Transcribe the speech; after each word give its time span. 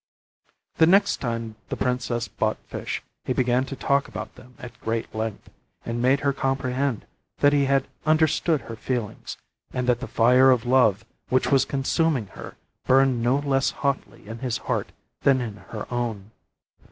The 0.77 0.87
next 0.87 1.17
time 1.17 1.57
the 1.69 1.77
princess 1.77 2.27
bought 2.27 2.57
fish 2.65 3.03
he 3.23 3.33
began 3.33 3.65
to 3.65 3.75
talk 3.75 4.07
about 4.07 4.33
them 4.33 4.55
at 4.57 4.81
great 4.81 5.13
length, 5.13 5.51
and 5.85 6.01
made 6.01 6.21
her 6.21 6.33
comprehend 6.33 7.05
that 7.37 7.53
he 7.53 7.65
had 7.65 7.87
understood 8.03 8.61
her 8.61 8.75
feelings, 8.75 9.37
and 9.71 9.87
that 9.87 9.99
the 9.99 10.07
fire 10.07 10.49
of 10.49 10.65
love 10.65 11.05
which 11.29 11.51
was 11.51 11.65
consuming 11.65 12.25
her 12.33 12.57
burned 12.87 13.21
no 13.21 13.37
less 13.41 13.69
hotly 13.69 14.27
in 14.27 14.39
his 14.39 14.57
heart 14.57 14.91
than 15.21 15.39
in 15.39 15.57
her 15.67 15.85
own. 15.93 16.31